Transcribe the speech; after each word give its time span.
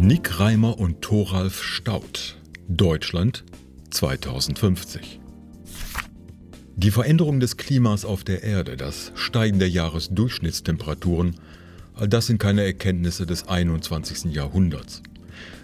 Nick 0.00 0.38
Reimer 0.38 0.78
und 0.78 1.02
Thoralf 1.02 1.60
Staudt. 1.60 2.36
Deutschland 2.68 3.44
2050. 3.90 5.18
Die 6.76 6.92
Veränderung 6.92 7.40
des 7.40 7.56
Klimas 7.56 8.04
auf 8.04 8.22
der 8.22 8.44
Erde, 8.44 8.76
das 8.76 9.10
Steigen 9.16 9.58
der 9.58 9.68
Jahresdurchschnittstemperaturen, 9.68 11.34
all 11.94 12.06
das 12.06 12.28
sind 12.28 12.38
keine 12.38 12.62
Erkenntnisse 12.62 13.26
des 13.26 13.48
21. 13.48 14.32
Jahrhunderts. 14.32 15.02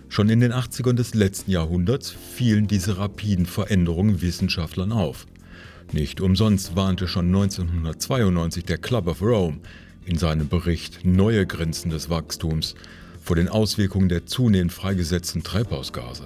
Schon 0.09 0.29
in 0.29 0.41
den 0.41 0.53
80ern 0.53 0.95
des 0.95 1.15
letzten 1.15 1.53
Jahrhunderts 1.53 2.11
fielen 2.11 2.67
diese 2.67 2.99
rapiden 2.99 3.47
Veränderungen 3.47 4.21
Wissenschaftlern 4.21 4.91
auf. 4.91 5.29
Nicht 5.93 6.21
umsonst 6.21 6.75
warnte 6.75 7.07
schon 7.07 7.27
1992 7.27 8.65
der 8.65 8.79
Club 8.79 9.07
of 9.07 9.23
Rome 9.23 9.61
in 10.05 10.19
seinem 10.19 10.49
Bericht 10.49 11.05
Neue 11.05 11.47
Grenzen 11.47 11.91
des 11.91 12.11
Wachstums 12.11 12.75
vor 13.25 13.37
den 13.37 13.49
Auswirkungen 13.49 14.11
der 14.11 14.27
zunehmend 14.27 14.73
freigesetzten 14.73 15.43
Treibhausgase. 15.43 16.25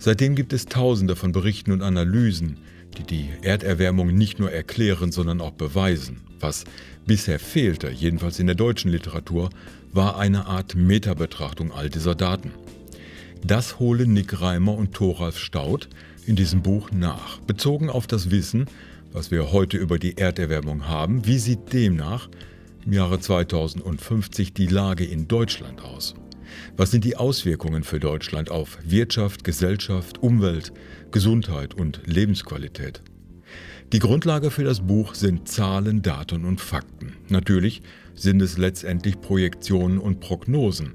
Seitdem 0.00 0.34
gibt 0.34 0.52
es 0.52 0.66
tausende 0.66 1.14
von 1.14 1.30
Berichten 1.30 1.70
und 1.70 1.80
Analysen, 1.80 2.56
die 2.98 3.04
die 3.04 3.28
Erderwärmung 3.42 4.08
nicht 4.08 4.40
nur 4.40 4.50
erklären, 4.50 5.12
sondern 5.12 5.40
auch 5.40 5.52
beweisen. 5.52 6.20
Was 6.40 6.64
bisher 7.06 7.38
fehlte, 7.38 7.88
jedenfalls 7.88 8.40
in 8.40 8.48
der 8.48 8.56
deutschen 8.56 8.90
Literatur, 8.90 9.50
war 9.92 10.18
eine 10.18 10.46
Art 10.46 10.74
Metabetrachtung 10.74 11.70
all 11.70 11.88
dieser 11.88 12.16
Daten. 12.16 12.50
Das 13.46 13.78
holen 13.78 14.12
Nick 14.12 14.40
Reimer 14.40 14.74
und 14.74 14.92
Thoralf 14.94 15.38
Staudt 15.38 15.88
in 16.26 16.34
diesem 16.34 16.62
Buch 16.62 16.90
nach, 16.90 17.38
bezogen 17.38 17.90
auf 17.90 18.08
das 18.08 18.32
Wissen, 18.32 18.66
was 19.12 19.30
wir 19.30 19.52
heute 19.52 19.76
über 19.76 20.00
die 20.00 20.18
Erderwärmung 20.18 20.88
haben, 20.88 21.26
wie 21.26 21.38
sieht 21.38 21.72
demnach 21.72 22.28
im 22.84 22.92
Jahre 22.92 23.20
2050 23.20 24.54
die 24.54 24.66
Lage 24.66 25.04
in 25.04 25.28
Deutschland 25.28 25.82
aus? 25.82 26.14
Was 26.76 26.90
sind 26.90 27.04
die 27.04 27.16
Auswirkungen 27.16 27.84
für 27.84 28.00
Deutschland 28.00 28.50
auf 28.50 28.78
Wirtschaft, 28.84 29.44
Gesellschaft, 29.44 30.22
Umwelt, 30.22 30.72
Gesundheit 31.10 31.74
und 31.74 32.00
Lebensqualität? 32.06 33.02
Die 33.92 33.98
Grundlage 33.98 34.50
für 34.50 34.64
das 34.64 34.80
Buch 34.80 35.14
sind 35.14 35.48
Zahlen, 35.48 36.02
Daten 36.02 36.44
und 36.44 36.60
Fakten. 36.60 37.14
Natürlich 37.28 37.82
sind 38.14 38.40
es 38.40 38.58
letztendlich 38.58 39.20
Projektionen 39.20 39.98
und 39.98 40.20
Prognosen. 40.20 40.94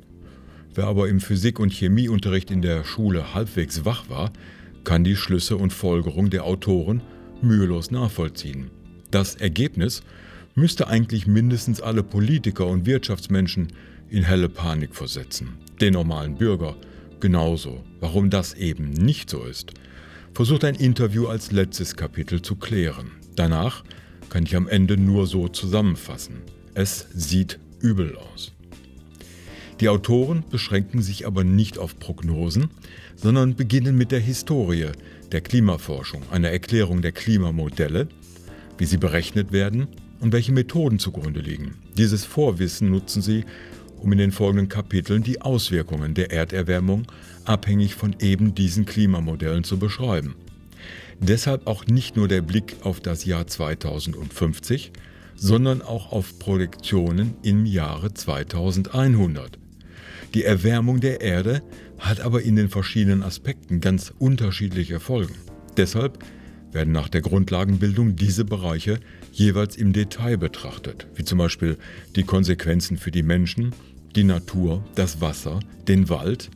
Wer 0.73 0.85
aber 0.85 1.07
im 1.07 1.19
Physik- 1.19 1.59
und 1.59 1.71
Chemieunterricht 1.73 2.51
in 2.51 2.61
der 2.61 2.83
Schule 2.83 3.33
halbwegs 3.33 3.85
wach 3.85 4.09
war, 4.09 4.31
kann 4.83 5.03
die 5.03 5.15
Schlüsse 5.15 5.57
und 5.57 5.73
Folgerungen 5.73 6.29
der 6.29 6.43
Autoren 6.43 7.01
mühelos 7.41 7.91
nachvollziehen. 7.91 8.71
Das 9.11 9.35
Ergebnis 9.35 10.01
müsste 10.57 10.87
eigentlich 10.87 11.27
mindestens 11.27 11.81
alle 11.81 12.01
Politiker 12.01 12.65
und 12.65 12.87
Wirtschaftsmenschen 12.87 13.67
in 14.09 14.23
helle 14.23 14.49
Panik 14.49 14.95
versetzen. 14.95 15.49
Den 15.79 15.93
normalen 15.93 16.35
Bürger 16.35 16.75
genauso. 17.19 17.83
Warum 17.99 18.31
das 18.31 18.55
eben 18.55 18.89
nicht 18.89 19.29
so 19.29 19.43
ist, 19.43 19.73
versucht 20.33 20.63
ein 20.63 20.73
Interview 20.73 21.27
als 21.27 21.51
letztes 21.51 21.95
Kapitel 21.95 22.41
zu 22.41 22.55
klären. 22.55 23.11
Danach 23.35 23.83
kann 24.31 24.45
ich 24.45 24.55
am 24.55 24.67
Ende 24.67 24.97
nur 24.97 25.27
so 25.27 25.47
zusammenfassen. 25.47 26.41
Es 26.73 27.05
sieht 27.13 27.59
übel 27.79 28.17
aus. 28.17 28.51
Die 29.79 29.89
Autoren 29.89 30.43
beschränken 30.49 31.03
sich 31.03 31.27
aber 31.27 31.43
nicht 31.43 31.77
auf 31.77 31.99
Prognosen, 31.99 32.71
sondern 33.15 33.55
beginnen 33.55 33.95
mit 33.95 34.11
der 34.11 34.21
Historie 34.21 34.87
der 35.31 35.41
Klimaforschung, 35.41 36.23
einer 36.31 36.49
Erklärung 36.49 37.03
der 37.03 37.11
Klimamodelle, 37.11 38.07
wie 38.79 38.85
sie 38.85 38.97
berechnet 38.97 39.51
werden 39.51 39.87
und 40.19 40.33
welche 40.33 40.51
Methoden 40.51 40.99
zugrunde 40.99 41.39
liegen. 41.39 41.75
Dieses 41.97 42.25
Vorwissen 42.25 42.89
nutzen 42.89 43.21
sie, 43.21 43.45
um 43.99 44.11
in 44.11 44.17
den 44.17 44.31
folgenden 44.31 44.69
Kapiteln 44.69 45.23
die 45.23 45.41
Auswirkungen 45.41 46.13
der 46.13 46.31
Erderwärmung 46.31 47.07
abhängig 47.45 47.95
von 47.95 48.15
eben 48.19 48.53
diesen 48.55 48.85
Klimamodellen 48.85 49.63
zu 49.63 49.79
beschreiben. 49.79 50.35
Deshalb 51.19 51.65
auch 51.65 51.85
nicht 51.87 52.15
nur 52.15 52.27
der 52.27 52.41
Blick 52.41 52.75
auf 52.83 52.99
das 52.99 53.25
Jahr 53.25 53.47
2050, 53.47 54.91
sondern 55.35 55.81
auch 55.81 56.11
auf 56.11 56.37
Projektionen 56.39 57.35
im 57.43 57.65
Jahre 57.65 58.13
2100. 58.13 59.57
Die 60.33 60.43
Erwärmung 60.43 60.99
der 60.99 61.21
Erde 61.21 61.63
hat 61.99 62.19
aber 62.19 62.41
in 62.41 62.55
den 62.55 62.69
verschiedenen 62.69 63.23
Aspekten 63.23 63.81
ganz 63.81 64.13
unterschiedliche 64.19 64.99
Folgen. 64.99 65.35
Deshalb 65.77 66.19
werden 66.71 66.93
nach 66.93 67.09
der 67.09 67.21
Grundlagenbildung 67.21 68.15
diese 68.15 68.45
Bereiche 68.45 68.99
jeweils 69.31 69.75
im 69.75 69.93
Detail 69.93 70.37
betrachtet, 70.37 71.07
wie 71.15 71.23
zum 71.23 71.37
Beispiel 71.37 71.77
die 72.15 72.23
Konsequenzen 72.23 72.97
für 72.97 73.11
die 73.11 73.23
Menschen, 73.23 73.73
die 74.15 74.23
Natur, 74.23 74.83
das 74.95 75.21
Wasser, 75.21 75.59
den 75.87 76.09
Wald, 76.09 76.49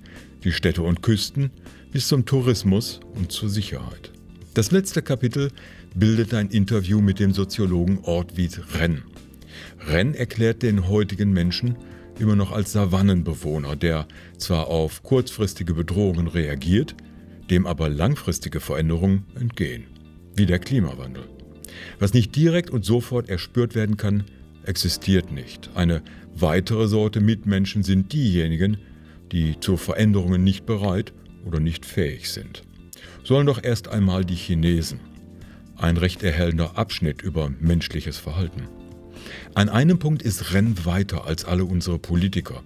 die 0.44 0.52
Städte 0.52 0.82
und 0.82 1.02
Küsten 1.02 1.52
bis 1.92 2.08
zum 2.08 2.26
Tourismus 2.26 3.00
und 3.16 3.32
zur 3.32 3.50
Sicherheit. 3.50 4.12
Das 4.54 4.72
letzte 4.72 5.02
Kapitel 5.02 5.52
bildet 5.96 6.34
ein 6.34 6.50
Interview 6.50 7.02
mit 7.02 7.20
dem 7.20 7.34
Soziologen 7.34 8.00
Ortwid 8.04 8.62
Renn. 8.78 9.04
Renn 9.88 10.14
erklärt 10.14 10.64
den 10.64 10.88
heutigen 10.88 11.32
Menschen 11.32 11.76
immer 12.20 12.36
noch 12.36 12.52
als 12.52 12.72
Savannenbewohner, 12.72 13.76
der 13.76 14.08
zwar 14.38 14.68
auf 14.68 15.04
kurzfristige 15.04 15.74
Bedrohungen 15.74 16.28
reagiert, 16.28 16.96
dem 17.50 17.66
aber 17.66 17.90
langfristige 17.90 18.60
Veränderungen 18.60 19.26
entgehen, 19.36 19.86
wie 20.36 20.46
der 20.46 20.60
Klimawandel. 20.60 21.24
Was 22.00 22.14
nicht 22.14 22.36
direkt 22.36 22.70
und 22.70 22.86
sofort 22.86 23.30
erspürt 23.30 23.76
werden 23.76 23.98
kann, 23.98 24.26
existiert 24.66 25.32
nicht. 25.32 25.70
Eine 25.76 26.02
weitere 26.36 26.88
Sorte 26.88 27.20
Mitmenschen 27.20 27.84
sind 27.84 28.14
diejenigen, 28.14 28.78
die 29.32 29.60
zu 29.60 29.78
Veränderungen 29.78 30.44
nicht 30.44 30.66
bereit 30.66 31.14
oder 31.46 31.60
nicht 31.60 31.86
fähig 31.86 32.30
sind. 32.30 32.64
Sollen 33.24 33.48
doch 33.48 33.64
erst 33.64 33.88
einmal 33.88 34.26
die 34.26 34.36
Chinesen. 34.36 35.00
Ein 35.78 35.98
recht 35.98 36.22
erhellender 36.24 36.78
Abschnitt 36.78 37.22
über 37.22 37.52
menschliches 37.60 38.18
Verhalten. 38.18 38.64
An 39.54 39.70
einem 39.70 40.00
Punkt 40.00 40.22
ist 40.22 40.54
Renn 40.54 40.86
weiter 40.86 41.26
als 41.26 41.46
alle 41.46 41.66
unsere 41.66 42.00
Politiker, 42.00 42.64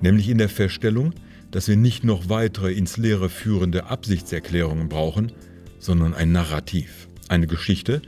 nämlich 0.00 0.28
in 0.28 0.38
der 0.38 0.48
Feststellung, 0.48 1.12
dass 1.50 1.68
wir 1.68 1.76
nicht 1.76 2.04
noch 2.04 2.28
weitere 2.28 2.72
ins 2.72 2.96
Leere 2.96 3.28
führende 3.28 3.86
Absichtserklärungen 3.86 4.88
brauchen, 4.88 5.32
sondern 5.86 6.12
ein 6.14 6.32
Narrativ, 6.32 7.08
eine 7.28 7.46
Geschichte, 7.46 8.02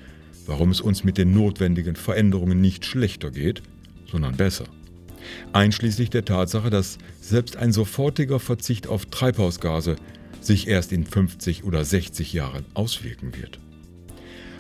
warum 0.47 0.71
es 0.71 0.81
uns 0.81 1.05
mit 1.05 1.17
den 1.17 1.33
notwendigen 1.33 1.97
Veränderungen 1.97 2.61
nicht 2.61 2.85
schlechter 2.85 3.31
geht, 3.31 3.63
sondern 4.11 4.37
besser. 4.37 4.65
Einschließlich 5.53 6.11
der 6.11 6.25
Tatsache, 6.25 6.71
dass 6.71 6.99
selbst 7.21 7.57
ein 7.57 7.73
sofortiger 7.73 8.41
Verzicht 8.41 8.89
auf 8.89 9.07
Treibhausgase 9.07 9.97
sich 10.41 10.69
erst 10.69 10.93
in 10.93 11.07
50 11.07 11.65
oder 11.65 11.85
60 11.85 12.33
Jahren 12.33 12.65
auswirken 12.75 13.37
wird. 13.37 13.59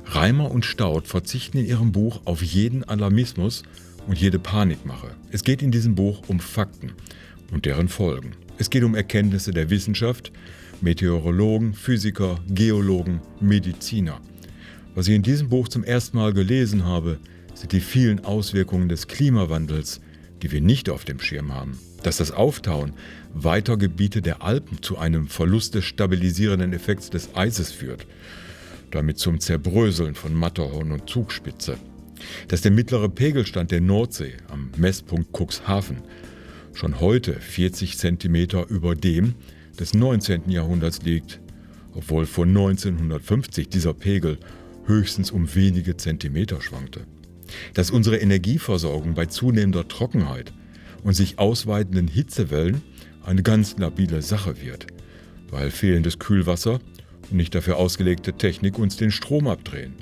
Reimer 0.07 0.51
und 0.51 0.65
Staudt 0.65 1.07
verzichten 1.09 1.59
in 1.59 1.67
ihrem 1.67 1.93
Buch 1.93 2.21
auf 2.25 2.43
jeden 2.43 2.85
Alarmismus 2.85 3.65
und 4.07 4.19
jede 4.19 4.39
Panikmache. 4.39 5.11
Es 5.31 5.43
geht 5.43 5.61
in 5.61 5.71
diesem 5.71 5.95
Buch 5.95 6.23
um 6.29 6.41
Fakten 6.41 6.93
und 7.51 7.67
deren 7.67 7.89
Folgen. 7.89 8.33
Es 8.59 8.71
geht 8.71 8.85
um 8.85 8.95
Erkenntnisse 8.95 9.51
der 9.53 9.71
Wissenschaft, 9.71 10.33
Meteorologen, 10.81 11.75
Physiker, 11.75 12.39
Geologen, 12.49 13.21
Mediziner. 13.41 14.21
Was 14.95 15.09
ich 15.09 15.15
in 15.15 15.23
diesem 15.23 15.49
Buch 15.49 15.69
zum 15.69 15.83
ersten 15.85 16.17
Mal 16.17 16.33
gelesen 16.33 16.85
habe, 16.85 17.19
sind 17.55 17.73
die 17.73 17.81
vielen 17.81 18.25
Auswirkungen 18.25 18.89
des 18.89 19.09
Klimawandels, 19.09 20.01
die 20.43 20.53
wir 20.53 20.61
nicht 20.61 20.89
auf 20.89 21.05
dem 21.05 21.21
Schirm 21.21 21.53
haben. 21.53 21.79
Dass 22.03 22.19
das 22.19 22.31
Auftauen 22.31 22.93
weiter 23.35 23.77
Gebiete 23.77 24.23
der 24.23 24.43
Alpen 24.43 24.83
zu 24.83 24.99
einem 24.99 25.27
Verlust 25.27 25.75
des 25.75 25.85
stabilisierenden 25.85 26.73
Effekts 26.73 27.11
des 27.11 27.35
Eises 27.35 27.73
führt, 27.73 28.07
damit 28.93 29.19
zum 29.19 29.41
Zerbröseln 29.41 30.15
von 30.15 30.33
Matterhorn 30.33 30.93
und 30.93 31.11
Zugspitze. 31.11 31.77
Dass 32.47 32.61
der 32.61 32.71
mittlere 32.71 33.09
Pegelstand 33.09 33.73
der 33.73 33.81
Nordsee 33.81 34.35
am 34.49 34.71
Messpunkt 34.77 35.33
Cuxhaven 35.37 35.99
schon 36.73 37.01
heute 37.01 37.35
40 37.35 37.99
cm 37.99 38.65
über 38.69 38.95
dem 38.95 39.35
des 39.79 39.95
19. 39.95 40.51
Jahrhunderts 40.51 41.03
liegt, 41.03 41.41
obwohl 41.95 42.27
vor 42.27 42.47
1950 42.47 43.69
dieser 43.69 43.95
Pegel 43.95 44.39
höchstens 44.87 45.31
um 45.31 45.55
wenige 45.55 45.97
Zentimeter 45.97 46.61
schwankte. 46.61 47.07
Dass 47.75 47.91
unsere 47.91 48.19
Energieversorgung 48.19 49.15
bei 49.15 49.27
zunehmender 49.27 49.89
Trockenheit 49.89 50.53
und 51.03 51.15
sich 51.15 51.39
ausweitenden 51.39 52.09
Hitzewellen 52.09 52.83
eine 53.25 53.43
ganz 53.43 53.77
labile 53.79 54.23
Sache 54.23 54.61
wird, 54.61 54.87
weil 55.51 55.71
fehlendes 55.71 56.19
Kühlwasser 56.19 56.81
und 57.31 57.37
nicht 57.37 57.55
dafür 57.55 57.77
ausgelegte 57.77 58.33
Technik 58.33 58.79
uns 58.79 58.97
den 58.97 59.11
Strom 59.11 59.47
abdrehen. 59.47 59.95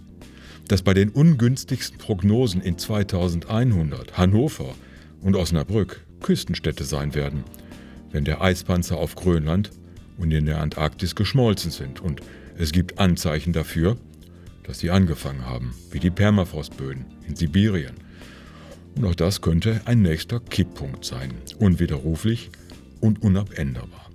Dass 0.68 0.82
bei 0.82 0.94
den 0.94 1.10
ungünstigsten 1.10 1.98
Prognosen 1.98 2.60
in 2.60 2.78
2100 2.78 4.18
Hannover 4.18 4.74
und 5.20 5.36
Osnabrück 5.36 6.04
Küstenstädte 6.20 6.84
sein 6.84 7.14
werden, 7.14 7.44
wenn 8.10 8.24
der 8.24 8.40
Eispanzer 8.40 8.96
auf 8.96 9.14
Grönland 9.14 9.70
und 10.18 10.30
in 10.30 10.46
der 10.46 10.60
Antarktis 10.60 11.14
geschmolzen 11.14 11.70
sind 11.70 12.00
und 12.00 12.20
es 12.58 12.72
gibt 12.72 12.98
Anzeichen 12.98 13.52
dafür, 13.52 13.96
dass 14.62 14.78
sie 14.78 14.90
angefangen 14.90 15.46
haben, 15.46 15.74
wie 15.90 16.00
die 16.00 16.10
Permafrostböden 16.10 17.04
in 17.28 17.36
Sibirien. 17.36 17.94
Und 18.96 19.04
auch 19.04 19.14
das 19.14 19.42
könnte 19.42 19.82
ein 19.84 20.02
nächster 20.02 20.40
Kipppunkt 20.40 21.04
sein, 21.04 21.34
unwiderruflich 21.58 22.50
und 23.00 23.22
unabänderbar. 23.22 24.10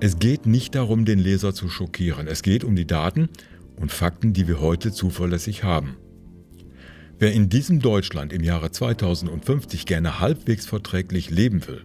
Es 0.00 0.18
geht 0.18 0.46
nicht 0.46 0.74
darum, 0.74 1.04
den 1.04 1.18
Leser 1.18 1.54
zu 1.54 1.68
schockieren. 1.68 2.28
Es 2.28 2.42
geht 2.42 2.64
um 2.64 2.76
die 2.76 2.86
Daten 2.86 3.28
und 3.76 3.90
Fakten, 3.90 4.32
die 4.32 4.46
wir 4.46 4.60
heute 4.60 4.92
zuverlässig 4.92 5.64
haben. 5.64 5.96
Wer 7.18 7.32
in 7.32 7.48
diesem 7.48 7.80
Deutschland 7.80 8.32
im 8.32 8.44
Jahre 8.44 8.70
2050 8.70 9.86
gerne 9.86 10.20
halbwegs 10.20 10.66
verträglich 10.66 11.30
leben 11.30 11.66
will, 11.66 11.82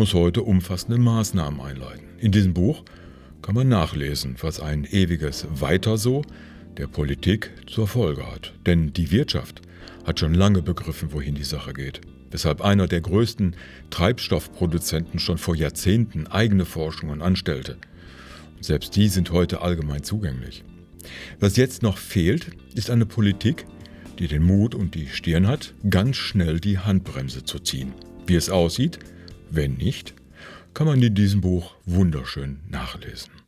muss 0.00 0.14
heute 0.14 0.40
umfassende 0.40 0.98
Maßnahmen 0.98 1.60
einleiten. 1.60 2.06
In 2.20 2.32
diesem 2.32 2.54
Buch 2.54 2.84
kann 3.42 3.54
man 3.54 3.68
nachlesen, 3.68 4.34
was 4.40 4.58
ein 4.58 4.86
ewiges 4.90 5.46
Weiter 5.50 5.98
so 5.98 6.22
der 6.78 6.86
Politik 6.86 7.50
zur 7.66 7.86
Folge 7.86 8.26
hat. 8.26 8.54
Denn 8.64 8.94
die 8.94 9.10
Wirtschaft 9.10 9.60
hat 10.06 10.18
schon 10.18 10.32
lange 10.32 10.62
begriffen, 10.62 11.12
wohin 11.12 11.34
die 11.34 11.44
Sache 11.44 11.74
geht. 11.74 12.00
Weshalb 12.30 12.62
einer 12.62 12.88
der 12.88 13.02
größten 13.02 13.56
Treibstoffproduzenten 13.90 15.20
schon 15.20 15.36
vor 15.36 15.54
Jahrzehnten 15.54 16.26
eigene 16.28 16.64
Forschungen 16.64 17.20
anstellte. 17.20 17.76
Und 18.56 18.64
selbst 18.64 18.96
die 18.96 19.08
sind 19.08 19.30
heute 19.32 19.60
allgemein 19.60 20.02
zugänglich. 20.02 20.64
Was 21.40 21.58
jetzt 21.58 21.82
noch 21.82 21.98
fehlt, 21.98 22.46
ist 22.74 22.88
eine 22.88 23.04
Politik, 23.04 23.66
die 24.18 24.28
den 24.28 24.44
Mut 24.44 24.74
und 24.74 24.94
die 24.94 25.08
Stirn 25.08 25.46
hat, 25.46 25.74
ganz 25.90 26.16
schnell 26.16 26.58
die 26.58 26.78
Handbremse 26.78 27.44
zu 27.44 27.58
ziehen. 27.58 27.92
Wie 28.26 28.36
es 28.36 28.48
aussieht, 28.48 28.98
wenn 29.50 29.74
nicht, 29.74 30.14
kann 30.74 30.86
man 30.86 31.02
in 31.02 31.14
diesem 31.14 31.40
Buch 31.40 31.74
wunderschön 31.84 32.60
nachlesen. 32.68 33.39